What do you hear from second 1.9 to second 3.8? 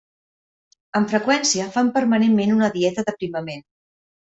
permanentment una dieta d'aprimament.